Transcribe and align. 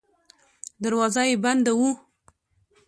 دروازه 0.83 1.21
یې 1.29 1.35
بنده 1.43 1.71
وه. 1.79 1.91